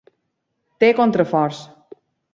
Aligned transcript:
Té 0.85 0.89
contraforts. 1.01 1.63